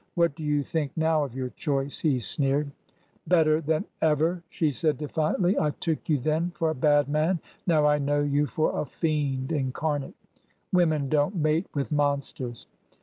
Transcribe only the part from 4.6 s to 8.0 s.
said defiantly.'' I took you then for a bad man. Now I